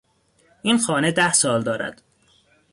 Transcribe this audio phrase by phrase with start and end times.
[0.61, 2.01] این خانه ده سال دارد.